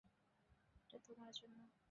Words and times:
এটা 0.75 0.97
তোমার 1.07 1.31
জন্য। 1.33 1.57